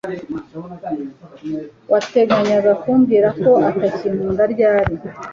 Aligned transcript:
Wateganyaga 1.91 2.71
kumbwira 2.81 3.27
ko 3.41 3.49
utakinkunda 3.73 4.43
ryari? 4.53 4.93